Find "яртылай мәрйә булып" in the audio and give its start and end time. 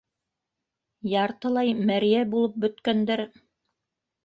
1.11-2.59